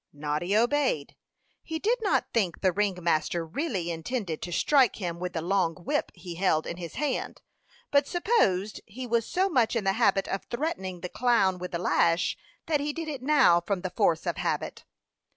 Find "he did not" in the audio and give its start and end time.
1.61-2.33